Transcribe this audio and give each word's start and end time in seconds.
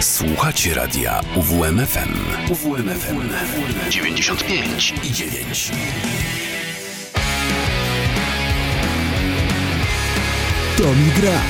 Słuchacie 0.00 0.74
radia 0.74 1.20
UWMFM. 1.36 2.14
UWMFM 2.52 3.20
95 3.90 4.94
i 5.04 5.12
9. 5.12 5.72
To 10.78 10.82
mi 10.84 11.10
gra. 11.20 11.40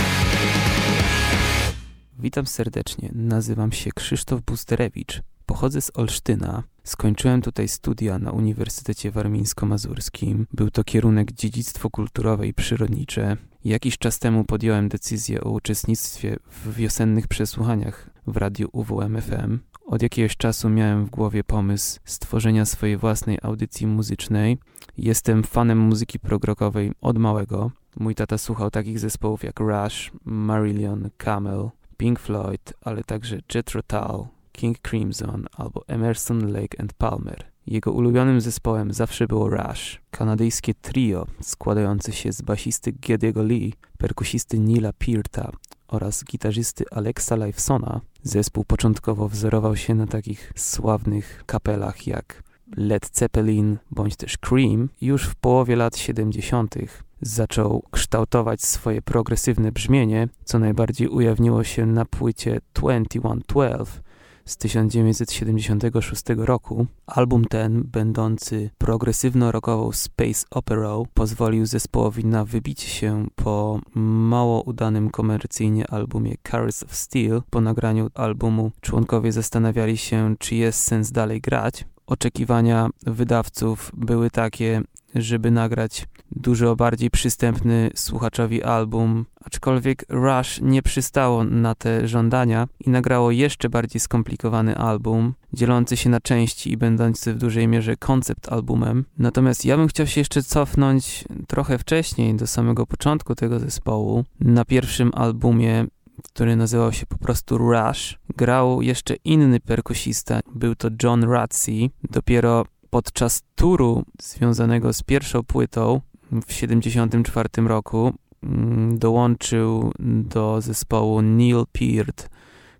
Witam 2.18 2.46
serdecznie. 2.46 3.10
Nazywam 3.14 3.72
się 3.72 3.90
Krzysztof 3.92 4.42
Busterewicz. 4.42 5.22
Pochodzę 5.46 5.80
z 5.80 5.90
Olsztyna. 5.94 6.62
Skończyłem 6.84 7.42
tutaj 7.42 7.68
studia 7.68 8.18
na 8.18 8.30
Uniwersytecie 8.30 9.10
Warmińsko-Mazurskim. 9.10 10.44
Był 10.52 10.70
to 10.70 10.84
kierunek 10.84 11.32
dziedzictwo 11.32 11.90
kulturowe 11.90 12.46
i 12.46 12.54
przyrodnicze. 12.54 13.36
Jakiś 13.64 13.98
czas 13.98 14.18
temu 14.18 14.44
podjąłem 14.44 14.88
decyzję 14.88 15.40
o 15.40 15.50
uczestnictwie 15.50 16.36
w 16.50 16.74
wiosennych 16.74 17.28
przesłuchaniach 17.28 18.15
w 18.26 18.36
radiu 18.36 18.68
UWMFM. 18.72 19.58
Od 19.86 20.02
jakiegoś 20.02 20.36
czasu 20.36 20.68
miałem 20.68 21.04
w 21.04 21.10
głowie 21.10 21.44
pomysł 21.44 22.00
stworzenia 22.04 22.64
swojej 22.64 22.96
własnej 22.96 23.38
audycji 23.42 23.86
muzycznej. 23.86 24.58
Jestem 24.98 25.42
fanem 25.42 25.78
muzyki 25.78 26.18
progrokowej 26.18 26.92
od 27.00 27.18
małego. 27.18 27.70
Mój 27.96 28.14
tata 28.14 28.38
słuchał 28.38 28.70
takich 28.70 28.98
zespołów 28.98 29.44
jak 29.44 29.60
Rush, 29.60 30.12
Marillion, 30.24 31.10
Camel, 31.16 31.70
Pink 31.96 32.20
Floyd, 32.20 32.72
ale 32.80 33.04
także 33.04 33.38
Jethro 33.54 33.82
Tull, 33.82 34.26
King 34.52 34.78
Crimson 34.78 35.46
albo 35.56 35.84
Emerson, 35.86 36.52
Lake 36.52 36.80
and 36.80 36.92
Palmer. 36.92 37.55
Jego 37.66 37.92
ulubionym 37.92 38.40
zespołem 38.40 38.92
zawsze 38.92 39.26
było 39.26 39.50
Rush, 39.50 40.00
kanadyjskie 40.10 40.74
trio 40.74 41.26
składające 41.40 42.12
się 42.12 42.32
z 42.32 42.42
basisty 42.42 42.92
Gediego 42.92 43.42
Lee, 43.42 43.74
perkusisty 43.98 44.58
Nila 44.58 44.92
Pearta 44.92 45.52
oraz 45.88 46.24
gitarzysty 46.24 46.84
Alexa 46.90 47.36
Lifesona. 47.36 48.00
Zespół 48.22 48.64
początkowo 48.64 49.28
wzorował 49.28 49.76
się 49.76 49.94
na 49.94 50.06
takich 50.06 50.52
sławnych 50.56 51.42
kapelach 51.46 52.06
jak 52.06 52.42
Led 52.76 53.10
Zeppelin 53.12 53.78
bądź 53.90 54.16
też 54.16 54.38
Cream. 54.38 54.88
Już 55.00 55.24
w 55.24 55.34
połowie 55.34 55.76
lat 55.76 55.96
70. 55.96 56.74
zaczął 57.20 57.82
kształtować 57.90 58.62
swoje 58.62 59.02
progresywne 59.02 59.72
brzmienie, 59.72 60.28
co 60.44 60.58
najbardziej 60.58 61.08
ujawniło 61.08 61.64
się 61.64 61.86
na 61.86 62.04
płycie 62.04 62.60
2112, 62.74 64.05
z 64.46 64.56
1976 64.56 66.24
roku. 66.36 66.86
Album 67.06 67.44
ten, 67.44 67.82
będący 67.82 68.70
progresywno-rockową 68.78 69.92
space 69.92 70.46
opera, 70.50 70.96
pozwolił 71.14 71.66
zespołowi 71.66 72.24
na 72.24 72.44
wybicie 72.44 72.88
się 72.88 73.26
po 73.34 73.80
mało 73.94 74.62
udanym 74.62 75.10
komercyjnie 75.10 75.90
albumie 75.90 76.34
Cars 76.50 76.82
of 76.82 76.94
Steel. 76.94 77.42
Po 77.50 77.60
nagraniu 77.60 78.10
albumu 78.14 78.70
członkowie 78.80 79.32
zastanawiali 79.32 79.96
się, 79.96 80.34
czy 80.38 80.54
jest 80.54 80.80
sens 80.80 81.12
dalej 81.12 81.40
grać. 81.40 81.84
Oczekiwania 82.06 82.90
wydawców 83.06 83.92
były 83.94 84.30
takie, 84.30 84.82
żeby 85.22 85.50
nagrać 85.50 86.06
dużo 86.30 86.76
bardziej 86.76 87.10
przystępny 87.10 87.90
słuchaczowi 87.94 88.62
album, 88.62 89.26
aczkolwiek 89.44 90.04
Rush 90.08 90.60
nie 90.62 90.82
przystało 90.82 91.44
na 91.44 91.74
te 91.74 92.08
żądania 92.08 92.68
i 92.80 92.90
nagrało 92.90 93.30
jeszcze 93.30 93.68
bardziej 93.68 94.00
skomplikowany 94.00 94.76
album, 94.76 95.34
dzielący 95.52 95.96
się 95.96 96.10
na 96.10 96.20
części 96.20 96.72
i 96.72 96.76
będący 96.76 97.34
w 97.34 97.38
dużej 97.38 97.68
mierze 97.68 97.96
koncept 97.96 98.48
albumem. 98.52 99.04
Natomiast 99.18 99.64
ja 99.64 99.76
bym 99.76 99.88
chciał 99.88 100.06
się 100.06 100.20
jeszcze 100.20 100.42
cofnąć 100.42 101.24
trochę 101.46 101.78
wcześniej, 101.78 102.34
do 102.34 102.46
samego 102.46 102.86
początku 102.86 103.34
tego 103.34 103.60
zespołu. 103.60 104.24
Na 104.40 104.64
pierwszym 104.64 105.10
albumie 105.14 105.86
który 106.22 106.56
nazywał 106.56 106.92
się 106.92 107.06
po 107.06 107.18
prostu 107.18 107.58
Rush. 107.58 108.18
Grał 108.36 108.82
jeszcze 108.82 109.14
inny 109.24 109.60
perkusista, 109.60 110.40
był 110.54 110.74
to 110.74 110.88
John 111.02 111.24
Ratsey. 111.24 111.90
Dopiero 112.10 112.64
podczas 112.96 113.42
turu 113.54 114.04
związanego 114.22 114.92
z 114.92 115.02
pierwszą 115.02 115.42
płytą 115.42 116.00
w 116.32 116.44
1974 116.44 117.68
roku 117.68 118.12
mm, 118.42 118.98
dołączył 118.98 119.92
do 119.98 120.60
zespołu 120.60 121.22
Neil 121.22 121.64
Peart, 121.72 122.28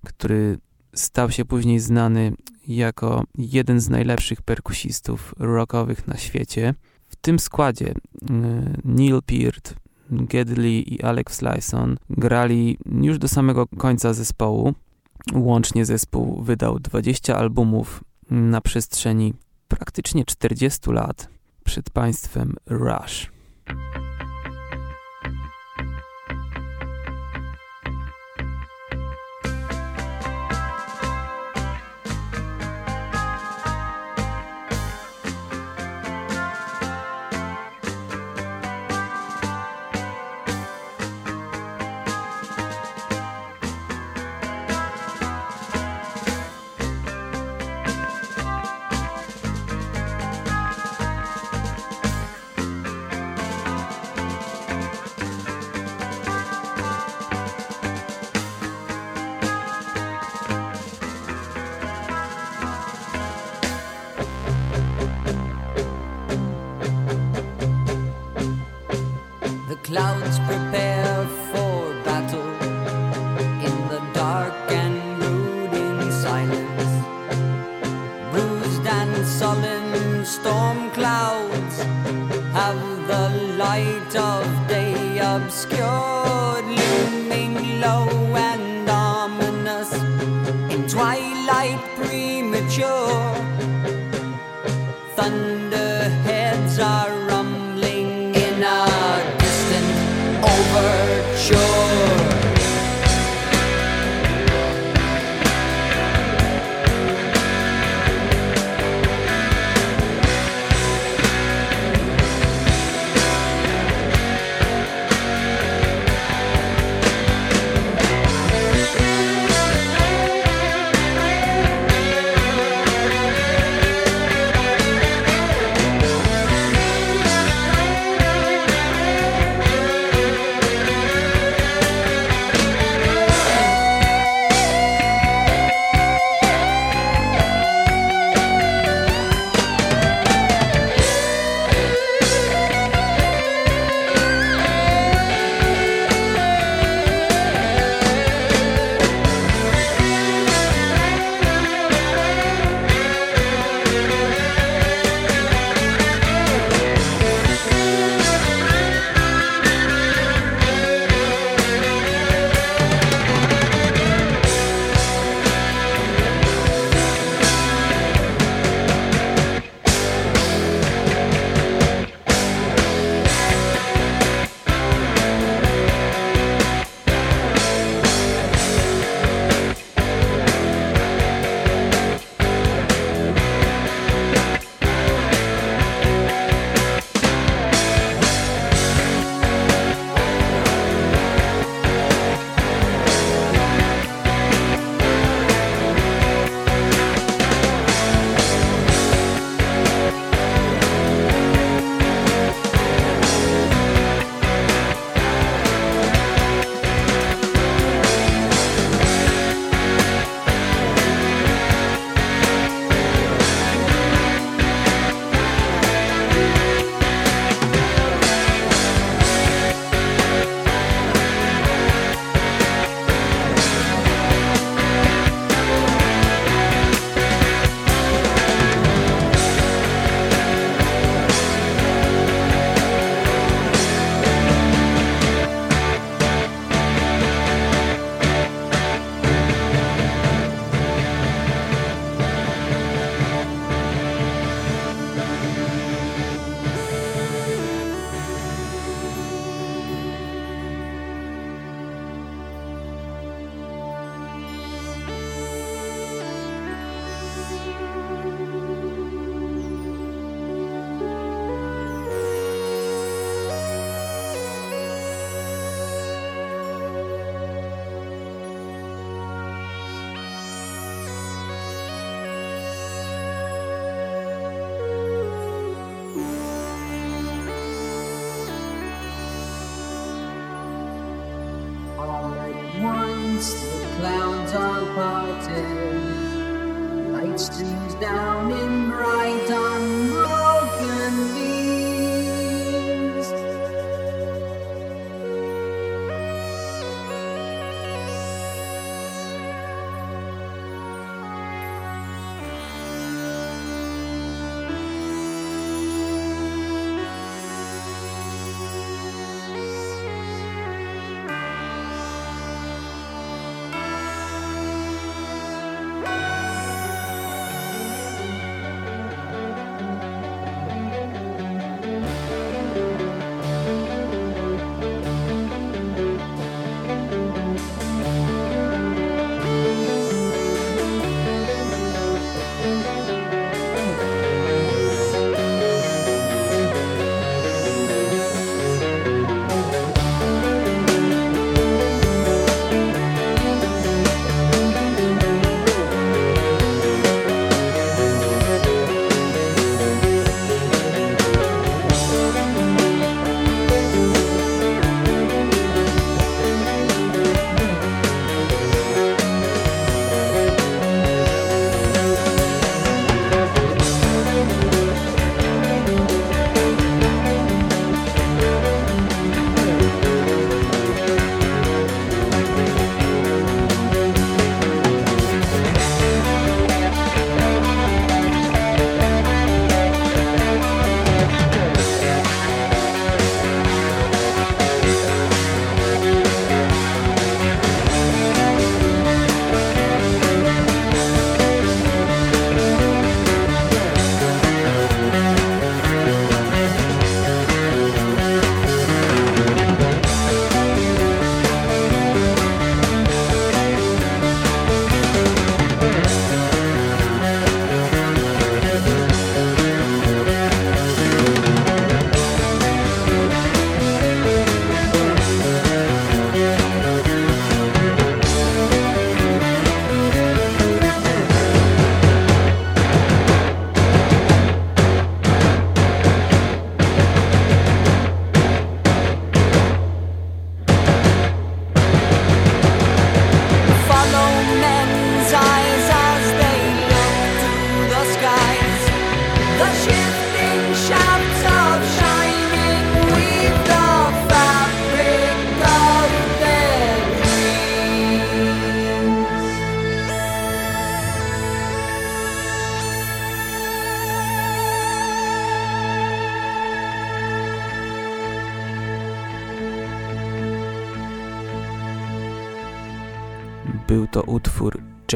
który 0.07 0.59
stał 0.95 1.31
się 1.31 1.45
później 1.45 1.81
znany 1.81 2.33
jako 2.69 3.25
jeden 3.39 3.81
z 3.81 3.89
najlepszych 3.89 4.43
perkusistów 4.43 5.35
rockowych 5.39 6.09
na 6.09 6.17
świecie. 6.17 6.75
W 7.09 7.17
tym 7.17 7.39
składzie 7.39 7.95
mm, 8.31 8.75
Neil 8.85 9.21
Peart, 9.27 9.75
Gedley 10.11 10.95
i 10.95 11.03
Alex 11.03 11.43
Lyson 11.43 11.97
grali 12.11 12.79
już 13.03 13.19
do 13.19 13.29
samego 13.29 13.67
końca 13.67 14.13
zespołu. 14.13 14.75
Łącznie 15.35 15.85
zespół 15.85 16.43
wydał 16.43 16.81
20 16.81 17.37
albumów 17.37 18.05
na 18.31 18.61
przestrzeni 18.61 19.35
praktycznie 19.69 20.25
40 20.25 20.91
lat 20.91 21.29
przed 21.65 21.91
państwem 21.91 22.55
Rush. 22.67 23.31
below. 87.87 88.16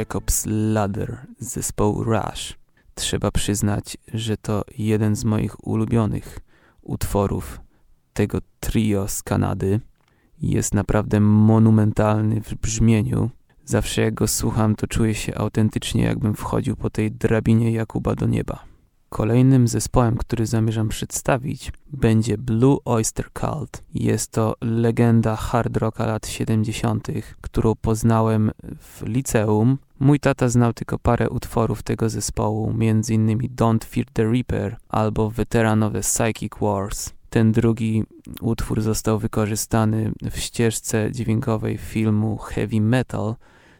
Jacob's 0.00 0.46
Ladder 0.46 1.18
z 1.38 1.48
zespołu 1.52 2.04
Rush. 2.04 2.58
Trzeba 2.94 3.30
przyznać, 3.30 3.96
że 4.14 4.36
to 4.36 4.64
jeden 4.78 5.16
z 5.16 5.24
moich 5.24 5.66
ulubionych 5.66 6.38
utworów 6.82 7.60
tego 8.12 8.38
trio 8.60 9.08
z 9.08 9.22
Kanady. 9.22 9.80
Jest 10.42 10.74
naprawdę 10.74 11.20
monumentalny 11.20 12.40
w 12.40 12.54
brzmieniu. 12.54 13.30
Zawsze 13.64 14.02
jak 14.02 14.14
go 14.14 14.28
słucham, 14.28 14.74
to 14.76 14.86
czuję 14.86 15.14
się 15.14 15.34
autentycznie, 15.34 16.02
jakbym 16.02 16.34
wchodził 16.34 16.76
po 16.76 16.90
tej 16.90 17.12
drabinie 17.12 17.72
Jakuba 17.72 18.14
do 18.14 18.26
nieba. 18.26 18.64
Kolejnym 19.08 19.68
zespołem, 19.68 20.16
który 20.16 20.46
zamierzam 20.46 20.88
przedstawić, 20.88 21.72
będzie 21.92 22.38
Blue 22.38 22.78
Oyster 22.84 23.26
Cult. 23.32 23.82
Jest 23.94 24.30
to 24.32 24.54
legenda 24.60 25.36
hard 25.36 25.76
rocka 25.76 26.06
lat 26.06 26.26
70., 26.26 27.08
którą 27.40 27.74
poznałem 27.74 28.50
w 28.78 29.02
liceum. 29.06 29.78
Mój 30.00 30.20
tata 30.20 30.48
znał 30.48 30.72
tylko 30.72 30.98
parę 30.98 31.30
utworów 31.30 31.82
tego 31.82 32.08
zespołu, 32.08 32.70
m.in. 32.70 33.38
Don't 33.38 33.84
Fear 33.84 34.06
the 34.12 34.32
Reaper 34.32 34.76
albo 34.88 35.30
weteranowe 35.30 36.00
Psychic 36.00 36.52
Wars. 36.60 37.12
Ten 37.30 37.52
drugi 37.52 38.04
utwór 38.40 38.82
został 38.82 39.18
wykorzystany 39.18 40.12
w 40.30 40.38
ścieżce 40.38 41.12
dźwiękowej 41.12 41.78
filmu 41.78 42.36
Heavy 42.36 42.80
Metal 42.80 43.34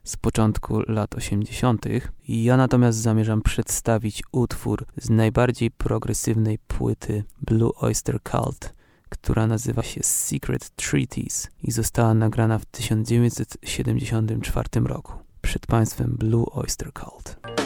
z 0.05 0.17
początku 0.17 0.81
lat 0.89 1.15
80. 1.15 1.85
Ja 2.29 2.57
natomiast 2.57 2.99
zamierzam 2.99 3.43
przedstawić 3.43 4.23
utwór 4.33 4.87
z 4.97 5.11
najbardziej 5.11 5.71
progresywnej 5.71 6.59
płyty 6.59 7.25
Blue 7.43 7.73
Oyster 7.77 8.19
Cult, 8.23 8.75
która 9.09 9.47
nazywa 9.47 9.83
się 9.83 10.03
Secret 10.03 10.71
Treaties 10.71 11.49
i 11.63 11.71
została 11.71 12.15
nagrana 12.15 12.59
w 12.59 12.65
1974 12.65 14.69
roku. 14.85 15.30
Przed 15.43 15.67
Państwem 15.67 16.17
Blue 16.19 16.47
Oyster 16.53 16.93
Cult. 16.93 17.60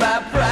My 0.00 0.18
pride. 0.32 0.49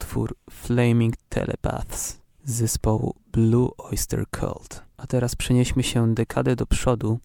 Utwór 0.00 0.34
Flaming 0.50 1.14
Telepaths 1.28 2.18
zespołu 2.44 3.14
Blue 3.32 3.68
Oyster 3.78 4.24
Cult. 4.40 4.82
A 4.96 5.06
teraz 5.06 5.36
przenieśmy 5.36 5.82
się 5.82 6.14
dekadę 6.14 6.56
do 6.56 6.66
przodu, 6.66 7.18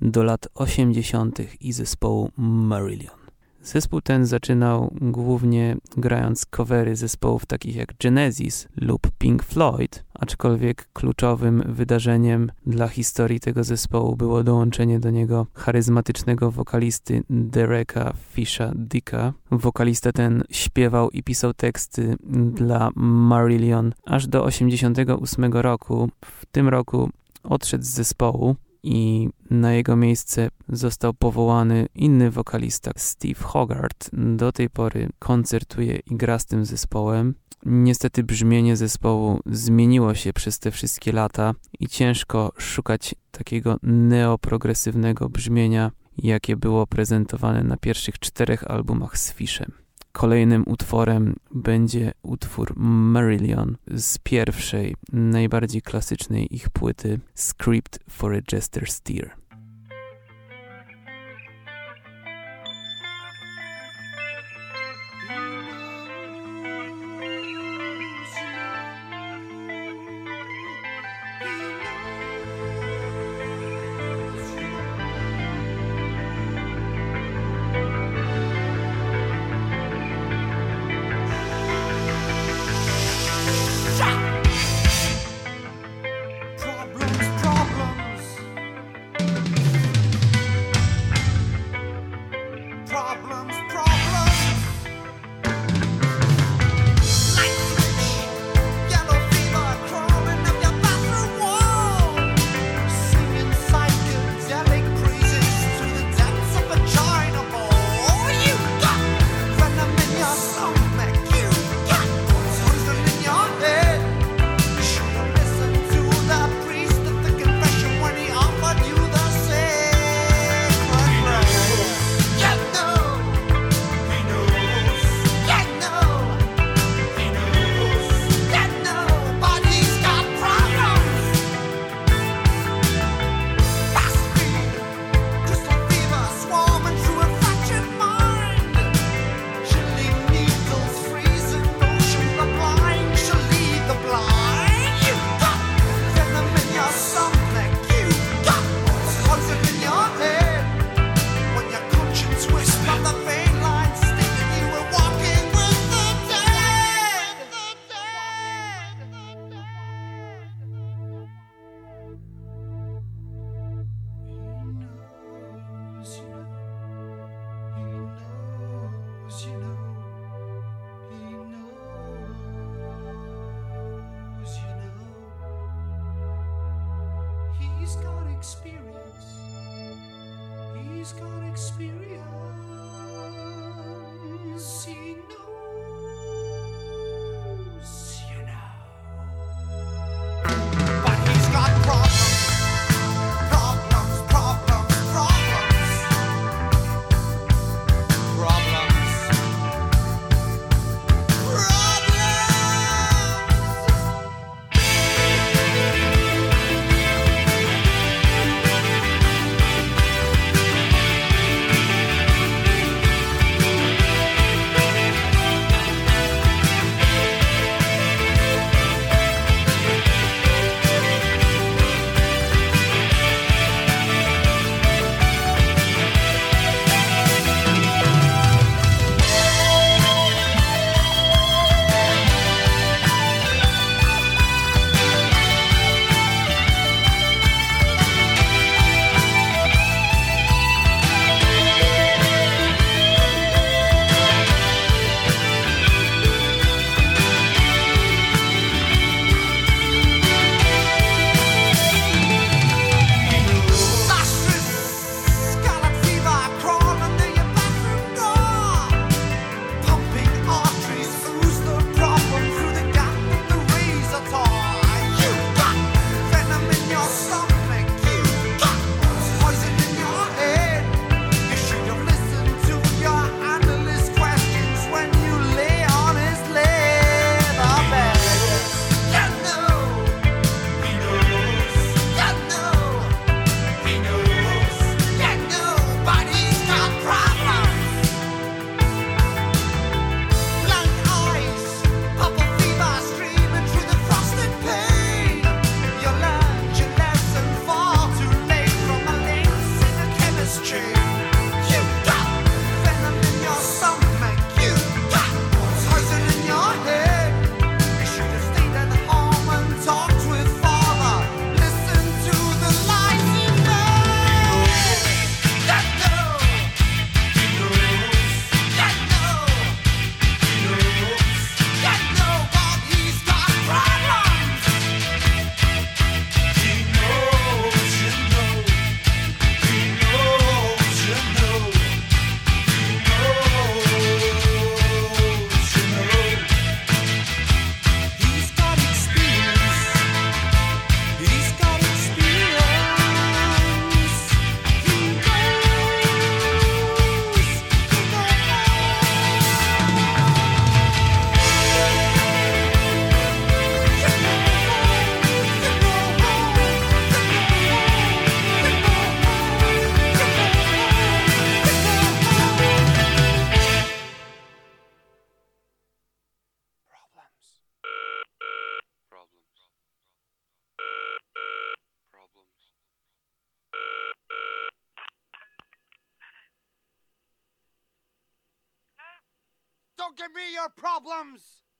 do 0.00 0.22
lat 0.22 0.48
80. 0.54 1.38
i 1.60 1.72
zespołu 1.72 2.30
Marillion. 2.36 3.19
Zespół 3.62 4.00
ten 4.00 4.26
zaczynał 4.26 4.94
głównie 5.00 5.76
grając 5.96 6.46
covery 6.46 6.96
zespołów 6.96 7.46
takich 7.46 7.76
jak 7.76 7.94
Genesis 8.02 8.68
lub 8.76 9.10
Pink 9.18 9.42
Floyd, 9.42 10.04
aczkolwiek 10.14 10.88
kluczowym 10.92 11.62
wydarzeniem 11.66 12.52
dla 12.66 12.88
historii 12.88 13.40
tego 13.40 13.64
zespołu 13.64 14.16
było 14.16 14.44
dołączenie 14.44 15.00
do 15.00 15.10
niego 15.10 15.46
charyzmatycznego 15.54 16.50
wokalisty 16.50 17.22
Dereka 17.30 18.12
Fisha 18.32 18.72
Dicka. 18.76 19.32
Wokalista 19.50 20.12
ten 20.12 20.42
śpiewał 20.50 21.10
i 21.10 21.22
pisał 21.22 21.54
teksty 21.54 22.16
dla 22.54 22.90
Marillion 22.96 23.92
aż 24.06 24.26
do 24.26 24.44
88 24.44 25.52
roku. 25.52 26.08
W 26.24 26.46
tym 26.46 26.68
roku 26.68 27.10
odszedł 27.42 27.84
z 27.84 27.88
zespołu 27.88 28.56
i 28.82 29.28
na 29.50 29.72
jego 29.72 29.96
miejsce 29.96 30.48
został 30.68 31.14
powołany 31.14 31.86
inny 31.94 32.30
wokalista, 32.30 32.90
Steve 32.96 33.40
Hogarth. 33.42 34.10
Do 34.12 34.52
tej 34.52 34.70
pory 34.70 35.08
koncertuje 35.18 35.98
i 36.06 36.16
gra 36.16 36.38
z 36.38 36.46
tym 36.46 36.64
zespołem. 36.64 37.34
Niestety 37.66 38.22
brzmienie 38.22 38.76
zespołu 38.76 39.40
zmieniło 39.46 40.14
się 40.14 40.32
przez 40.32 40.58
te 40.58 40.70
wszystkie 40.70 41.12
lata 41.12 41.54
i 41.80 41.88
ciężko 41.88 42.52
szukać 42.58 43.14
takiego 43.30 43.76
neoprogresywnego 43.82 45.28
brzmienia, 45.28 45.90
jakie 46.18 46.56
było 46.56 46.86
prezentowane 46.86 47.64
na 47.64 47.76
pierwszych 47.76 48.18
czterech 48.18 48.70
albumach 48.70 49.18
z 49.18 49.32
Fishem. 49.32 49.79
Kolejnym 50.12 50.64
utworem 50.66 51.36
będzie 51.50 52.12
utwór 52.22 52.72
Marillion 52.76 53.76
z 53.94 54.18
pierwszej, 54.18 54.96
najbardziej 55.12 55.82
klasycznej 55.82 56.54
ich 56.54 56.70
płyty 56.70 57.20
Script 57.34 57.98
for 58.08 58.34
a 58.34 58.40
Jester's 58.52 59.02
Tear. 59.02 59.39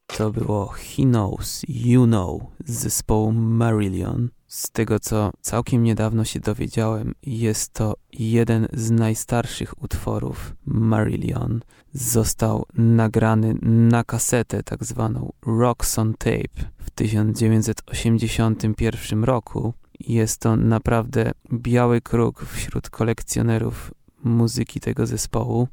To 0.06 0.30
było 0.30 0.66
He 0.66 1.02
Knows, 1.02 1.62
You 1.68 2.06
Know 2.06 2.42
z 2.64 2.70
zespołu 2.70 3.32
Marillion. 3.32 4.28
Z 4.46 4.70
tego 4.70 5.00
co 5.00 5.30
całkiem 5.40 5.82
niedawno 5.82 6.24
się 6.24 6.40
dowiedziałem, 6.40 7.14
jest 7.22 7.72
to 7.72 7.94
jeden 8.12 8.68
z 8.72 8.90
najstarszych 8.90 9.82
utworów 9.82 10.54
Marillion. 10.66 11.60
Został 11.92 12.66
nagrany 12.74 13.54
na 13.62 14.04
kasetę, 14.04 14.62
tak 14.62 14.84
zwaną 14.84 15.32
Rocks 15.46 15.98
on 15.98 16.14
Tape, 16.14 16.70
w 16.78 16.90
1981 16.90 19.24
roku. 19.24 19.74
Jest 20.00 20.40
to 20.40 20.56
naprawdę 20.56 21.32
biały 21.52 22.00
kruk 22.00 22.44
wśród 22.44 22.90
kolekcjonerów 22.90 23.90
muzyki 24.24 24.80
tego 24.80 25.06
zespołu. 25.06 25.68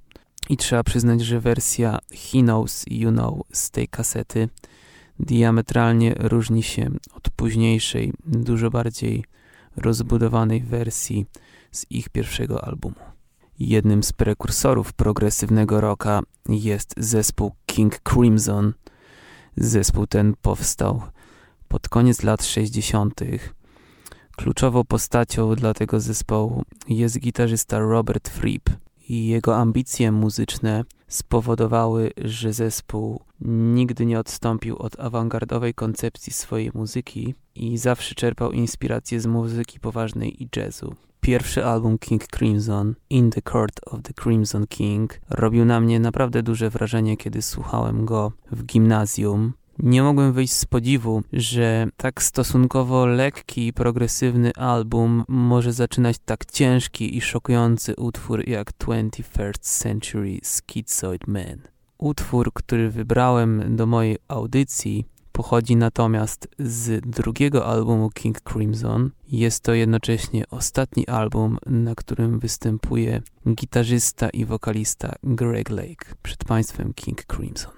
I 0.50 0.58
trzeba 0.58 0.84
przyznać, 0.84 1.22
że 1.22 1.40
wersja 1.40 2.00
He 2.12 2.42
Knows, 2.42 2.86
You 2.90 3.12
Know 3.12 3.44
z 3.52 3.72
tej 3.72 3.88
kasety 3.88 4.50
diametralnie 5.20 6.16
różni 6.20 6.64
się 6.64 6.90
od 7.14 7.30
późniejszej, 7.30 8.14
dużo 8.26 8.70
bardziej 8.70 9.24
rozbudowanej 9.78 10.64
wersji 10.64 11.26
z 11.72 11.86
ich 11.90 12.10
pierwszego 12.10 12.66
albumu. 12.66 12.96
Jednym 13.60 14.04
z 14.04 14.14
prekursorów 14.14 14.94
progresywnego 14.94 15.82
rocka 15.82 16.22
jest 16.50 16.94
zespół 16.98 17.52
King 17.66 18.00
Crimson. 18.00 18.74
Zespół 19.58 20.08
ten 20.08 20.34
powstał 20.42 21.02
pod 21.68 21.90
koniec 21.90 22.24
lat 22.24 22.46
60. 22.46 23.20
Kluczową 24.36 24.84
postacią 24.84 25.56
dla 25.56 25.74
tego 25.74 26.00
zespołu 26.00 26.64
jest 26.88 27.20
gitarzysta 27.20 27.80
Robert 27.80 28.30
Fripp 28.30 28.70
i 29.10 29.28
jego 29.28 29.58
ambicje 29.58 30.12
muzyczne 30.12 30.84
spowodowały, 31.08 32.12
że 32.18 32.54
zespół 32.54 33.22
nigdy 33.42 34.06
nie 34.06 34.20
odstąpił 34.20 34.78
od 34.78 35.00
awangardowej 35.00 35.74
koncepcji 35.74 36.34
swojej 36.34 36.72
muzyki 36.74 37.36
i 37.56 37.78
zawsze 37.78 38.16
czerpał 38.16 38.52
inspiracje 38.52 39.22
z 39.22 39.26
muzyki 39.26 39.80
poważnej 39.80 40.44
i 40.44 40.50
jazzu. 40.56 40.96
Pierwszy 41.22 41.66
album 41.66 41.98
King 41.98 42.28
Crimson, 42.28 42.96
In 43.10 43.30
the 43.32 43.42
Court 43.42 43.80
of 43.86 44.02
the 44.02 44.14
Crimson 44.14 44.68
King, 44.68 45.20
robił 45.30 45.66
na 45.66 45.80
mnie 45.80 46.00
naprawdę 46.00 46.44
duże 46.44 46.70
wrażenie, 46.70 47.18
kiedy 47.18 47.42
słuchałem 47.42 48.06
go 48.06 48.32
w 48.52 48.64
gimnazjum. 48.66 49.54
Nie 49.80 50.04
mogłem 50.04 50.34
wyjść 50.34 50.54
z 50.54 50.66
podziwu, 50.66 51.24
że 51.34 51.88
tak 51.98 52.24
stosunkowo 52.24 53.06
lekki 53.06 53.68
i 53.68 53.74
progresywny 53.74 54.54
album 54.54 55.24
może 55.28 55.74
zaczynać 55.74 56.18
tak 56.26 56.46
ciężki 56.46 57.18
i 57.18 57.22
szokujący 57.22 57.96
utwór 57.96 58.50
jak 58.50 58.72
21st 58.72 59.60
Century 59.62 60.40
Schizoid 60.44 61.28
Man. 61.28 61.62
Utwór, 61.98 62.54
który 62.54 62.90
wybrałem 62.90 63.76
do 63.76 63.86
mojej 63.86 64.18
audycji, 64.28 65.06
pochodzi 65.32 65.76
natomiast 65.76 66.48
z 66.60 67.10
drugiego 67.10 67.66
albumu 67.66 68.10
King 68.10 68.42
Crimson. 68.42 69.12
Jest 69.28 69.64
to 69.64 69.74
jednocześnie 69.74 70.44
ostatni 70.52 71.08
album, 71.08 71.58
na 71.66 71.96
którym 71.96 72.40
występuje 72.40 73.22
gitarzysta 73.56 74.30
i 74.30 74.46
wokalista 74.46 75.16
Greg 75.24 75.70
Lake 75.70 76.16
przed 76.24 76.46
państwem 76.46 76.94
King 76.94 77.24
Crimson. 77.26 77.77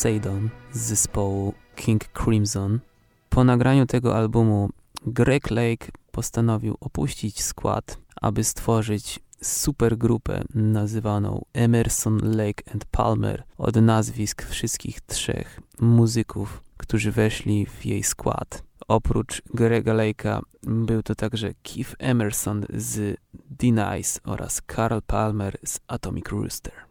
Poseidon 0.00 0.48
z 0.72 0.78
zespołu 0.78 1.54
King 1.76 2.04
Crimson. 2.24 2.80
Po 3.28 3.44
nagraniu 3.44 3.86
tego 3.86 4.16
albumu 4.16 4.70
Greg 5.06 5.50
Lake 5.50 5.86
postanowił 6.12 6.76
opuścić 6.80 7.42
skład, 7.42 7.98
aby 8.20 8.44
stworzyć 8.44 9.20
supergrupę 9.42 10.44
nazywaną 10.54 11.44
Emerson, 11.52 12.36
Lake 12.36 12.72
and 12.74 12.84
Palmer 12.84 13.42
od 13.58 13.76
nazwisk 13.76 14.46
wszystkich 14.46 15.00
trzech 15.00 15.60
muzyków, 15.80 16.62
którzy 16.76 17.12
weszli 17.12 17.66
w 17.66 17.86
jej 17.86 18.02
skład. 18.02 18.62
Oprócz 18.88 19.42
Grega 19.54 19.94
Lake'a 19.94 20.40
był 20.62 21.02
to 21.02 21.14
także 21.14 21.50
Keith 21.62 21.94
Emerson 21.98 22.66
z 22.74 23.16
D-Nice 23.50 24.20
oraz 24.24 24.62
Carl 24.76 24.98
Palmer 25.06 25.56
z 25.64 25.80
Atomic 25.88 26.28
Rooster. 26.28 26.89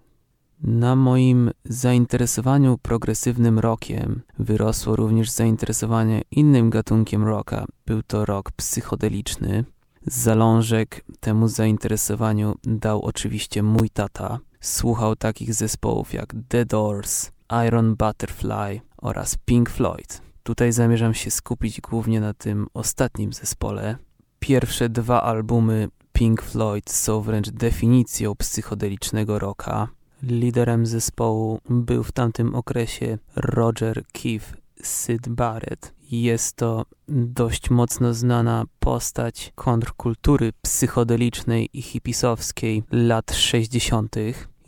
Na 0.64 0.96
moim 0.96 1.52
zainteresowaniu 1.66 2.78
progresywnym 2.78 3.60
rockiem 3.60 4.22
wyrosło 4.40 4.96
również 4.96 5.30
zainteresowanie 5.30 6.22
innym 6.32 6.70
gatunkiem 6.70 7.24
rocka. 7.24 7.66
Był 7.86 8.04
to 8.04 8.26
rock 8.26 8.52
psychodeliczny. 8.52 9.66
Zalążek 10.06 11.06
temu 11.20 11.48
zainteresowaniu 11.48 12.56
dał 12.64 13.02
oczywiście 13.02 13.64
mój 13.64 13.90
tata. 13.90 14.40
Słuchał 14.62 15.16
takich 15.16 15.54
zespołów 15.54 16.14
jak 16.14 16.34
The 16.48 16.66
Doors, 16.66 17.32
Iron 17.68 17.96
Butterfly 17.96 18.82
oraz 18.98 19.38
Pink 19.46 19.70
Floyd. 19.70 20.22
Tutaj 20.44 20.72
zamierzam 20.72 21.14
się 21.14 21.32
skupić 21.32 21.82
głównie 21.82 22.22
na 22.22 22.34
tym 22.34 22.68
ostatnim 22.74 23.34
zespole. 23.34 23.98
Pierwsze 24.40 24.90
dwa 24.90 25.24
albumy 25.24 25.88
Pink 26.14 26.42
Floyd 26.42 26.90
są 26.90 27.22
wręcz 27.22 27.50
definicją 27.50 28.36
psychodelicznego 28.36 29.40
rocka. 29.40 29.88
Liderem 30.24 30.86
zespołu 30.86 31.60
był 31.70 32.04
w 32.04 32.12
tamtym 32.12 32.56
okresie 32.56 33.18
Roger 33.36 34.04
Keith 34.12 34.54
Syd 34.84 35.30
Barrett. 35.30 35.94
Jest 36.12 36.56
to 36.56 36.86
dość 37.08 37.70
mocno 37.70 38.14
znana 38.14 38.66
postać 38.80 39.52
kontrkultury 39.56 40.54
psychodelicznej 40.62 41.70
i 41.74 41.82
hipisowskiej 41.82 42.84
lat 42.92 43.34
60. 43.34 44.16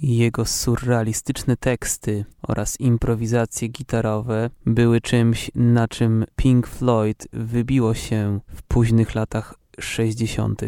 Jego 0.01 0.45
surrealistyczne 0.45 1.57
teksty 1.57 2.25
oraz 2.41 2.79
improwizacje 2.79 3.67
gitarowe 3.67 4.49
były 4.65 5.01
czymś, 5.01 5.51
na 5.55 5.87
czym 5.87 6.25
Pink 6.35 6.67
Floyd 6.67 7.27
wybiło 7.33 7.93
się 7.93 8.39
w 8.55 8.63
późnych 8.63 9.15
latach 9.15 9.55
60. 9.79 10.61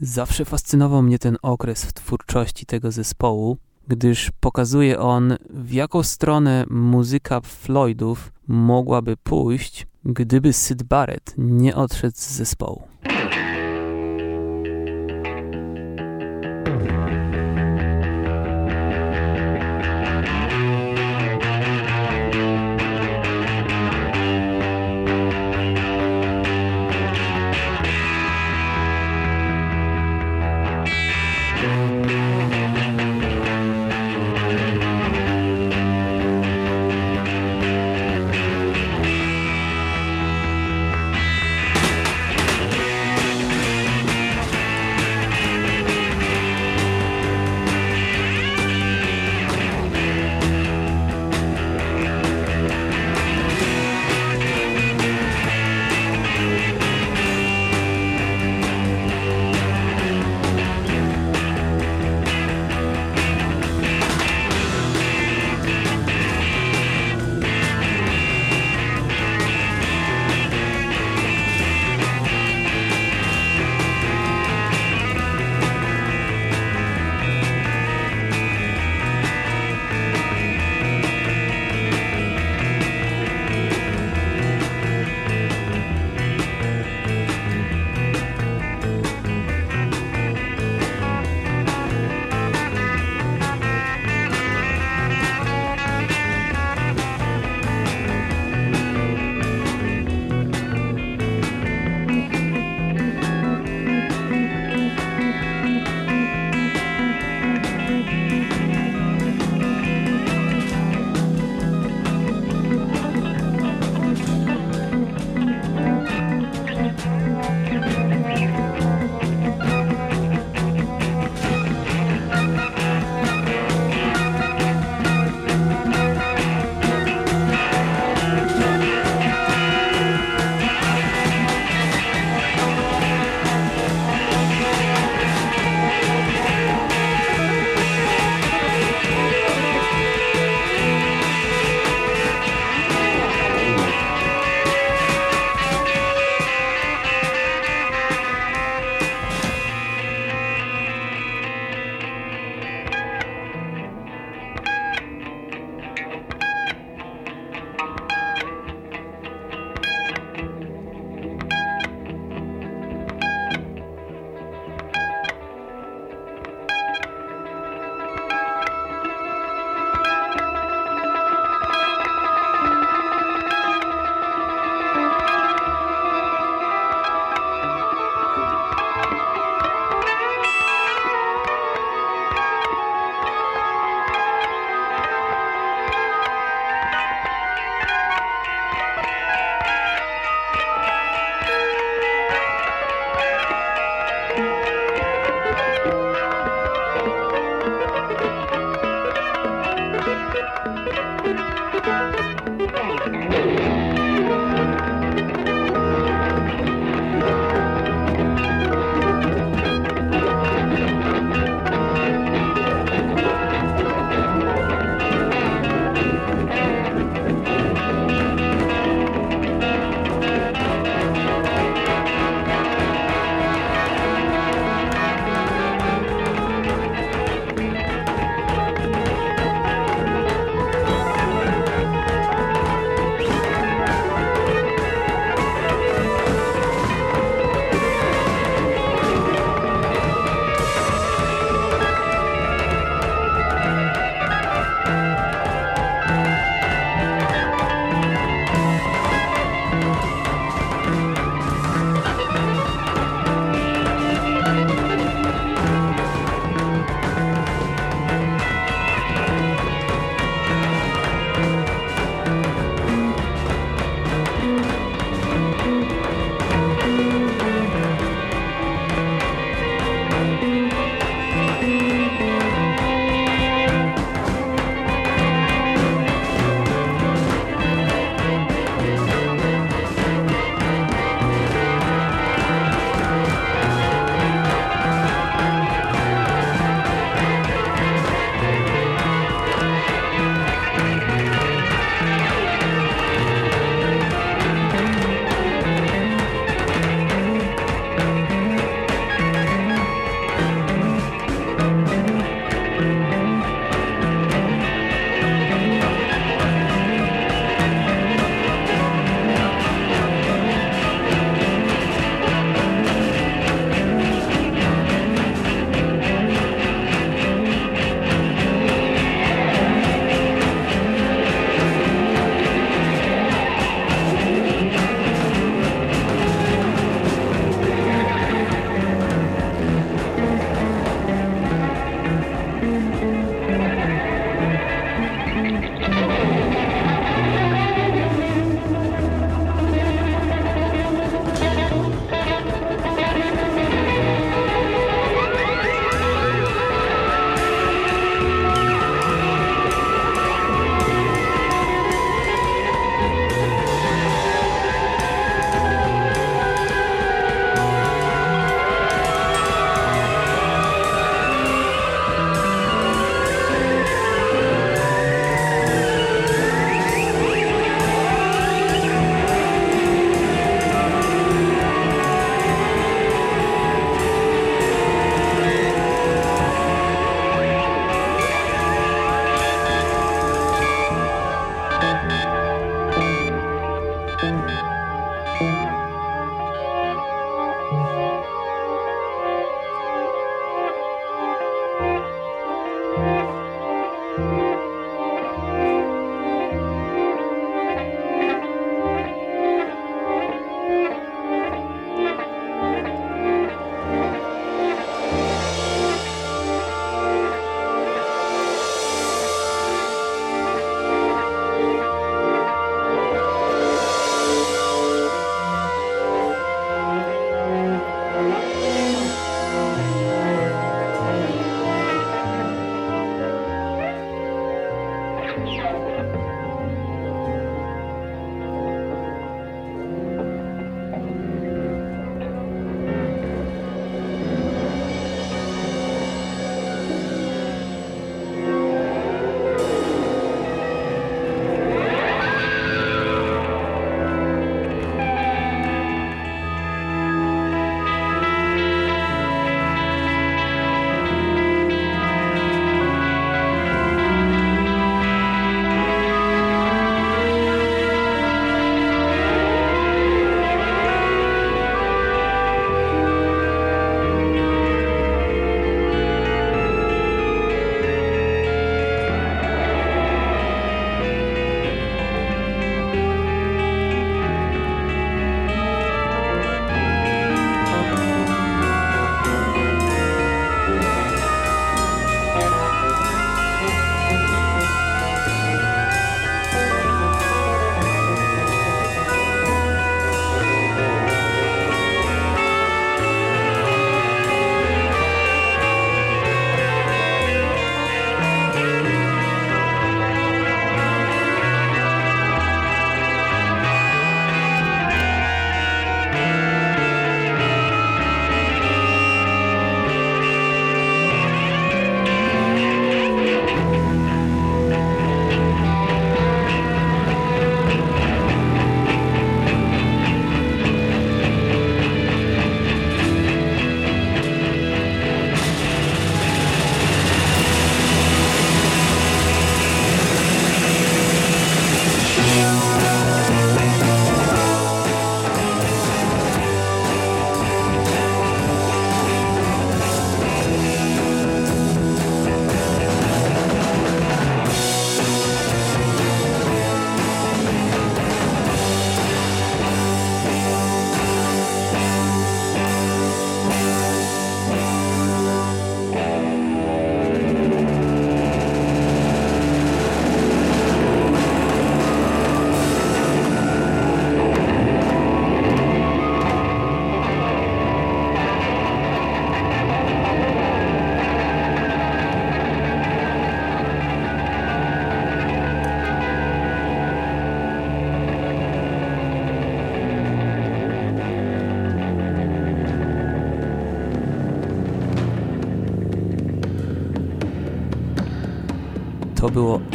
Zawsze 0.00 0.44
fascynował 0.44 1.02
mnie 1.02 1.18
ten 1.18 1.36
okres 1.42 1.84
w 1.84 1.92
twórczości 1.92 2.66
tego 2.66 2.92
zespołu, 2.92 3.58
gdyż 3.88 4.30
pokazuje 4.40 5.00
on, 5.00 5.36
w 5.50 5.72
jaką 5.72 6.02
stronę 6.02 6.64
muzyka 6.70 7.40
Floydów 7.40 8.32
mogłaby 8.48 9.16
pójść, 9.16 9.86
gdyby 10.04 10.52
Syd 10.52 10.82
Barrett 10.82 11.34
nie 11.38 11.76
odszedł 11.76 12.16
z 12.16 12.30
zespołu. 12.30 12.82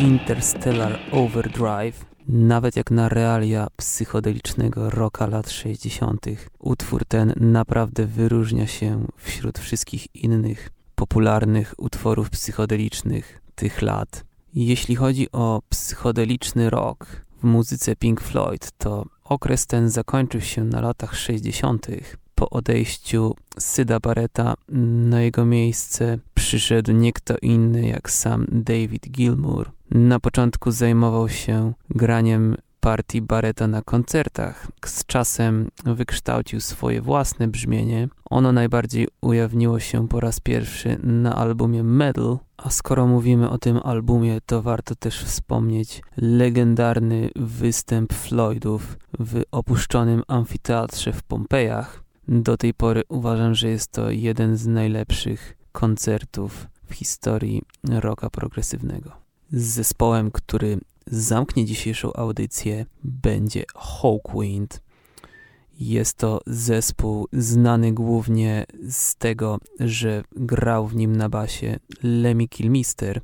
Interstellar 0.04 1.00
Overdrive. 1.12 2.06
Nawet 2.28 2.76
jak 2.76 2.92
na 2.92 3.10
realia 3.10 3.68
psychodelicznego 3.78 4.90
rocka 4.90 5.28
lat 5.28 5.50
60., 5.50 6.26
utwór 6.60 7.06
ten 7.06 7.34
naprawdę 7.38 8.06
wyróżnia 8.06 8.68
się 8.68 9.06
wśród 9.18 9.60
wszystkich 9.60 10.16
innych 10.16 10.70
popularnych 10.96 11.74
utworów 11.78 12.30
psychodelicznych 12.30 13.42
tych 13.56 13.82
lat. 13.82 14.26
Jeśli 14.54 14.96
chodzi 14.96 15.32
o 15.32 15.62
psychodeliczny 15.70 16.70
rock 16.70 17.06
w 17.42 17.44
muzyce 17.44 17.96
Pink 17.96 18.22
Floyd, 18.22 18.72
to 18.78 19.06
okres 19.24 19.68
ten 19.68 19.90
zakończył 19.90 20.42
się 20.42 20.64
na 20.64 20.82
latach 20.82 21.16
60. 21.16 21.88
Po 22.44 22.50
odejściu 22.50 23.36
Syda 23.60 24.00
Barretta 24.00 24.54
na 25.10 25.22
jego 25.22 25.46
miejsce 25.46 26.18
przyszedł 26.34 26.92
nie 26.92 27.14
kto 27.14 27.36
inny 27.42 27.88
jak 27.88 28.10
sam 28.12 28.46
David 28.52 29.12
Gilmour. 29.12 29.72
Na 29.92 30.20
początku 30.20 30.72
zajmował 30.72 31.30
się 31.30 31.74
graniem 31.90 32.56
partii 32.80 33.22
Barretta 33.22 33.68
na 33.68 33.82
koncertach. 33.82 34.68
Z 34.86 35.06
czasem 35.06 35.70
wykształcił 35.86 36.60
swoje 36.60 37.02
własne 37.02 37.48
brzmienie. 37.48 38.08
Ono 38.30 38.52
najbardziej 38.52 39.08
ujawniło 39.22 39.80
się 39.80 40.08
po 40.08 40.20
raz 40.20 40.40
pierwszy 40.40 40.98
na 41.04 41.36
albumie 41.36 41.84
Metal, 41.84 42.38
a 42.58 42.70
skoro 42.70 43.08
mówimy 43.08 43.50
o 43.50 43.58
tym 43.58 43.80
albumie, 43.84 44.40
to 44.46 44.62
warto 44.62 44.96
też 44.96 45.24
wspomnieć 45.24 46.02
legendarny 46.18 47.30
występ 47.36 48.14
Floydów 48.14 48.98
w 49.20 49.42
opuszczonym 49.52 50.24
amfiteatrze 50.28 51.14
w 51.14 51.24
Pompejach. 51.24 52.03
Do 52.28 52.58
tej 52.58 52.74
pory 52.74 53.02
uważam, 53.10 53.56
że 53.56 53.70
jest 53.70 53.92
to 53.92 54.12
jeden 54.12 54.58
z 54.58 54.68
najlepszych 54.68 55.58
koncertów 55.72 56.68
w 56.86 56.94
historii 56.94 57.62
rocka 57.90 58.30
progresywnego. 58.30 59.12
Z 59.52 59.64
zespołem, 59.64 60.32
który 60.32 60.80
zamknie 61.08 61.66
dzisiejszą 61.66 62.14
audycję, 62.14 62.86
będzie 63.04 63.64
Hawkwind. 63.76 64.82
Jest 65.80 66.18
to 66.18 66.42
zespół 66.46 67.28
znany 67.34 67.94
głównie 67.94 68.66
z 68.90 69.16
tego, 69.16 69.58
że 69.80 70.24
grał 70.36 70.88
w 70.88 70.96
nim 70.96 71.16
na 71.16 71.30
basie 71.30 71.80
Lemmy 72.04 72.48
Kilmister, 72.48 73.22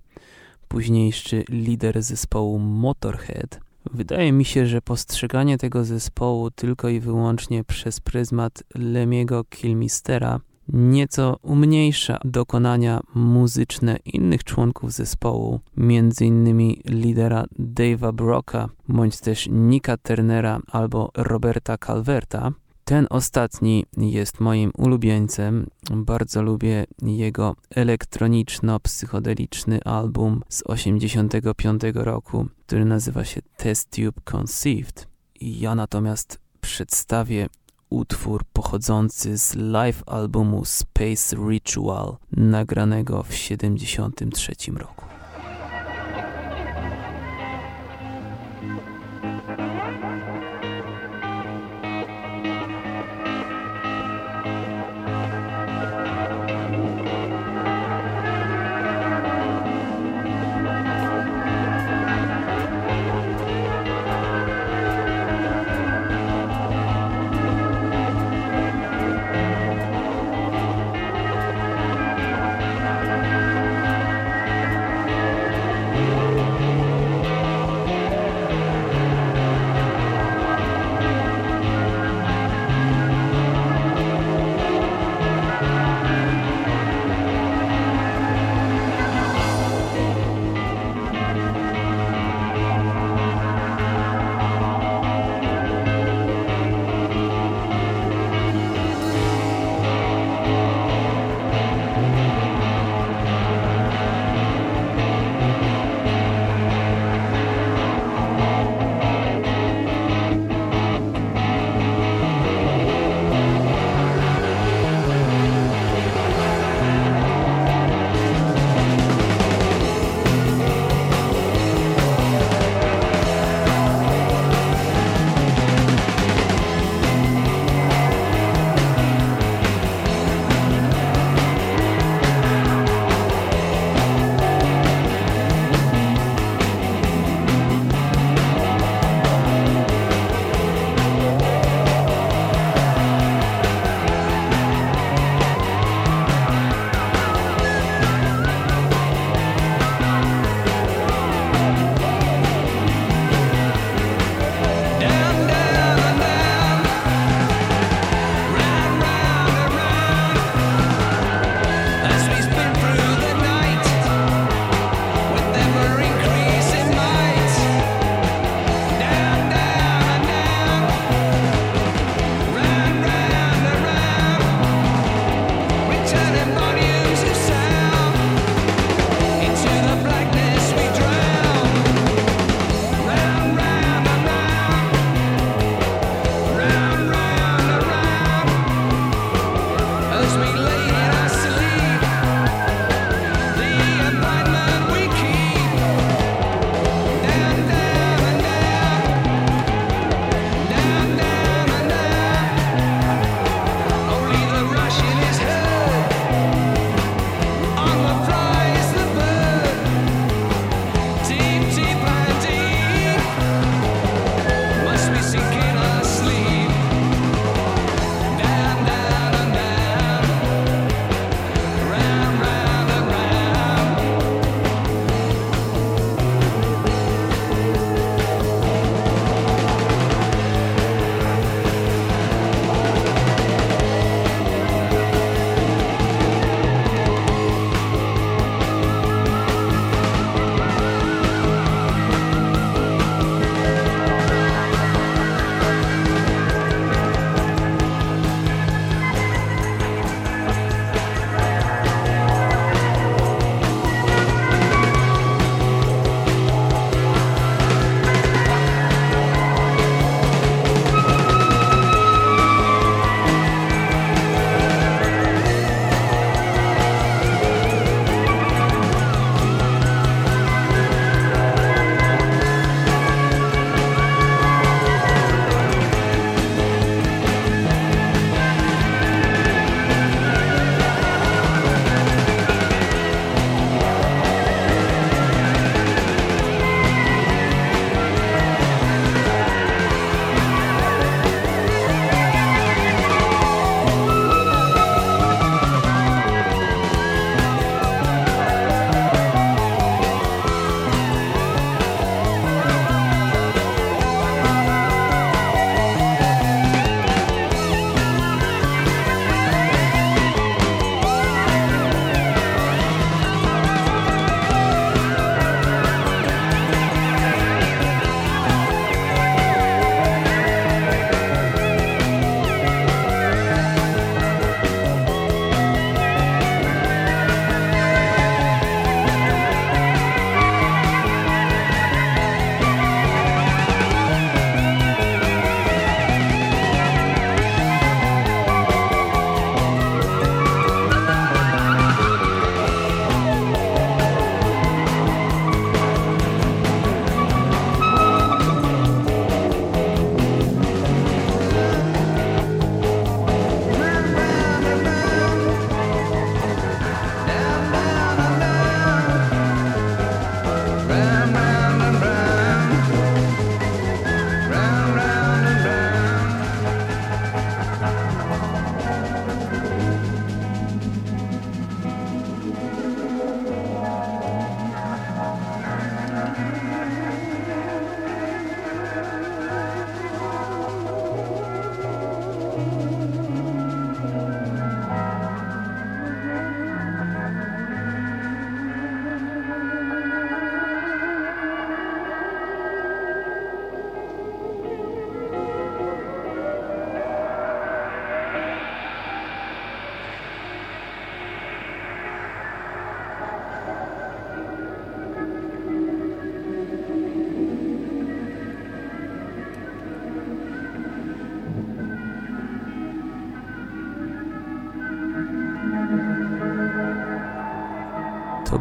późniejszy 0.67 1.43
lider 1.49 2.03
zespołu 2.03 2.59
Motorhead. 2.59 3.68
Wydaje 3.93 4.31
mi 4.31 4.45
się, 4.45 4.65
że 4.65 4.81
postrzeganie 4.81 5.57
tego 5.57 5.85
zespołu 5.85 6.51
tylko 6.51 6.89
i 6.89 6.99
wyłącznie 6.99 7.63
przez 7.63 7.99
pryzmat 7.99 8.63
Lemiego 8.75 9.43
Kilmistera 9.43 10.39
nieco 10.73 11.37
umniejsza 11.41 12.19
dokonania 12.25 13.01
muzyczne 13.15 13.97
innych 14.05 14.43
członków 14.43 14.91
zespołu, 14.91 15.59
m.in. 15.77 16.75
lidera 16.85 17.45
Dave'a 17.59 18.13
Brocka, 18.13 18.69
bądź 18.87 19.19
też 19.19 19.47
Nicka 19.51 19.97
Turnera 19.97 20.59
albo 20.67 21.11
Roberta 21.15 21.77
Calverta. 21.77 22.51
Ten 22.89 23.07
ostatni 23.09 23.85
jest 23.97 24.39
moim 24.39 24.71
ulubieńcem. 24.77 25.67
Bardzo 25.91 26.41
lubię 26.41 26.85
jego 27.01 27.55
elektroniczno-psychodeliczny 27.75 29.79
album 29.85 30.43
z 30.49 30.63
85 30.65 31.81
roku, 31.93 32.47
który 32.65 32.85
nazywa 32.85 33.25
się 33.25 33.41
Test 33.57 33.89
Tube 33.89 34.21
Conceived. 34.23 35.07
Ja 35.41 35.75
natomiast 35.75 36.39
przedstawię 36.61 37.47
utwór 37.89 38.43
pochodzący 38.53 39.37
z 39.37 39.55
live 39.55 40.03
albumu 40.05 40.65
Space 40.65 41.35
Ritual, 41.49 42.17
nagranego 42.31 43.23
w 43.23 43.33
73 43.33 44.71
roku. 44.71 45.18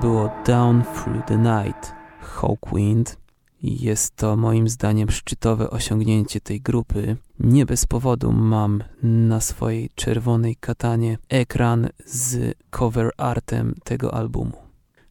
Było 0.01 0.31
Down 0.47 0.83
Through 0.83 1.25
the 1.27 1.39
Night, 1.39 1.93
Hawkwind. 2.21 3.19
Jest 3.63 4.17
to 4.17 4.37
moim 4.37 4.69
zdaniem 4.69 5.11
szczytowe 5.11 5.71
osiągnięcie 5.71 6.41
tej 6.41 6.61
grupy. 6.61 7.17
Nie 7.41 7.67
bez 7.67 7.87
powodu 7.87 8.33
mam 8.33 8.83
na 9.03 9.41
swojej 9.41 9.91
czerwonej 9.95 10.57
katanie 10.57 11.19
ekran 11.29 11.89
z 12.07 12.55
cover 12.71 13.11
artem 13.17 13.75
tego 13.85 14.15
albumu. 14.15 14.57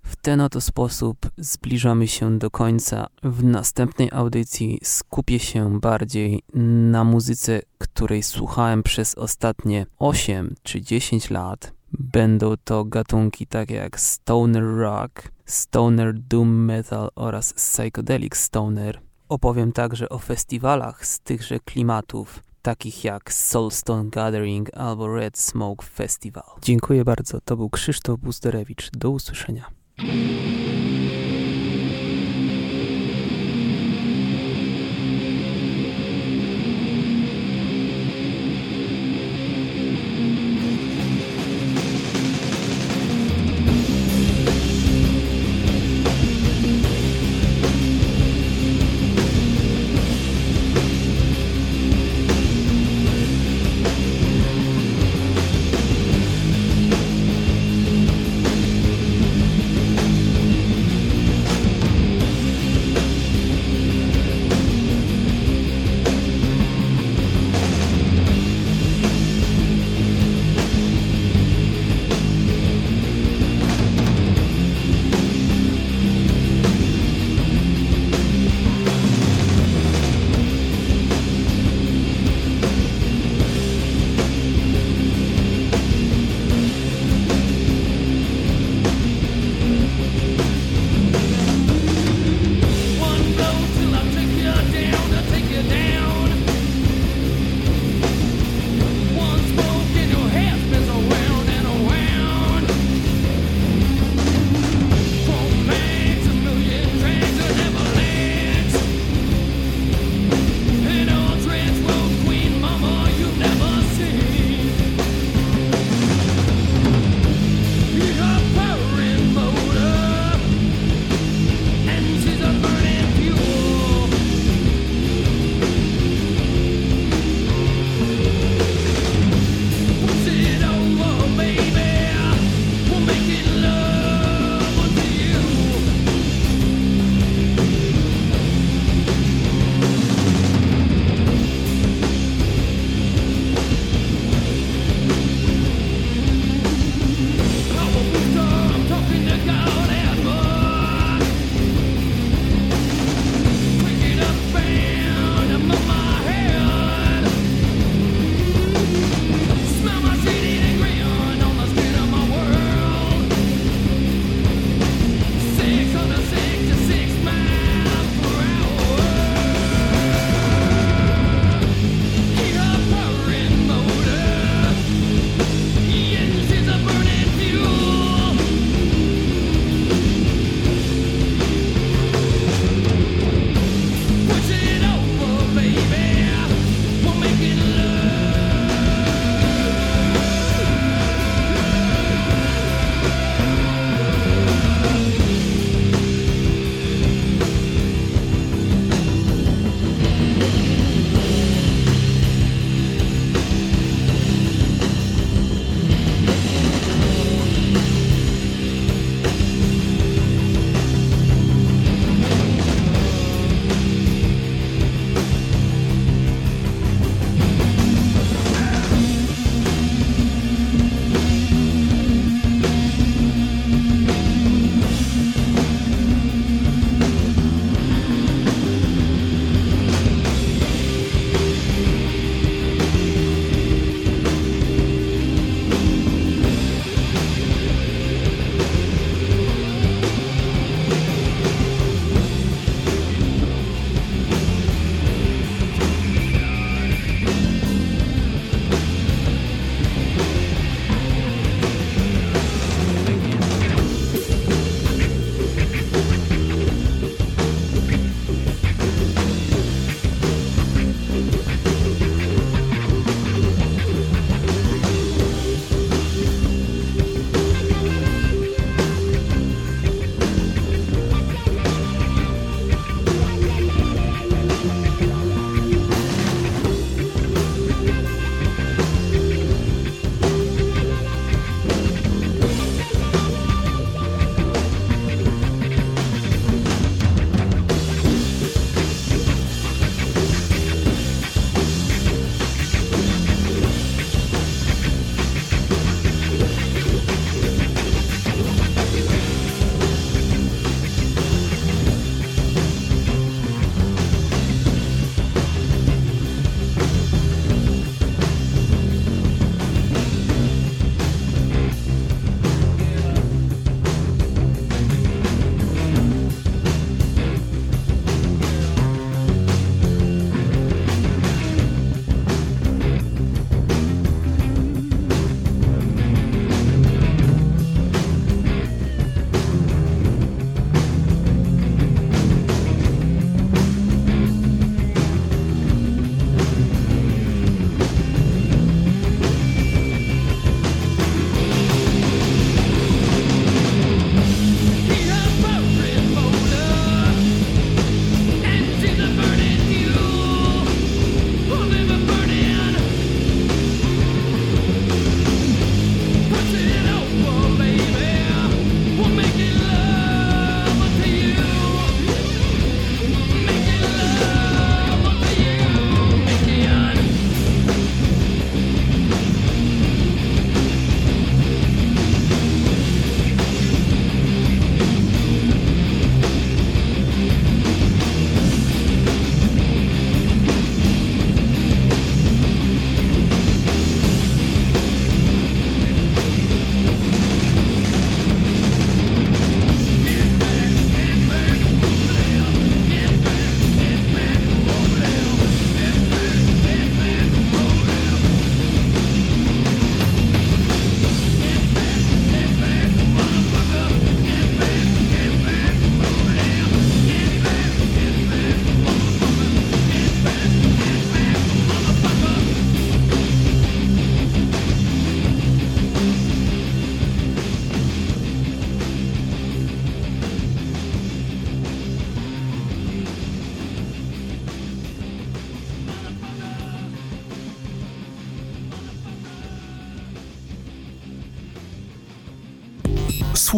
W 0.04 0.16
ten 0.16 0.42
oto 0.42 0.62
sposób 0.62 1.18
zbliżamy 1.38 2.08
się 2.08 2.38
do 2.38 2.52
końca. 2.52 3.08
W 3.24 3.44
następnej 3.44 4.10
audycji 4.12 4.80
skupię 4.84 5.40
się 5.40 5.80
bardziej 5.80 6.44
na 6.92 7.04
muzyce, 7.04 7.62
której 7.78 8.24
słuchałem 8.24 8.84
przez 8.84 9.16
ostatnie 9.16 9.86
8 10.00 10.56
czy 10.64 10.82
10 10.82 11.30
lat. 11.30 11.77
Będą 11.92 12.54
to 12.64 12.86
gatunki 12.86 13.48
takie 13.48 13.76
jak 13.76 14.00
stoner 14.00 14.64
rock, 14.64 15.32
stoner 15.46 16.14
doom 16.20 16.66
metal 16.66 17.10
oraz 17.16 17.54
psychedelic 17.54 18.38
stoner. 18.38 19.02
Opowiem 19.30 19.72
także 19.72 20.10
o 20.10 20.20
festiwalach 20.20 21.06
z 21.06 21.20
tychże 21.20 21.60
klimatów, 21.60 22.44
takich 22.62 23.04
jak 23.04 23.34
Soulstone 23.34 24.10
Gathering 24.10 24.78
albo 24.78 25.16
Red 25.16 25.38
Smoke 25.38 25.86
Festival. 25.86 26.44
Dziękuję 26.62 27.06
bardzo, 27.06 27.42
to 27.42 27.58
był 27.58 27.70
Krzysztof 27.70 28.20
Busterewicz. 28.20 28.90
Do 28.92 29.10
usłyszenia. 29.10 29.66